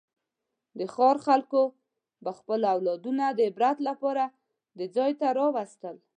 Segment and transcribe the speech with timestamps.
[0.77, 1.61] د ښار خلکو
[2.23, 4.23] به خپل اولادونه د عبرت لپاره
[4.77, 5.95] دې ځای ته راوستل.